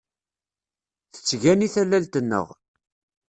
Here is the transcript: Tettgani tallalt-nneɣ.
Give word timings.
Tettgani 1.13 1.67
tallalt-nneɣ. 1.73 2.47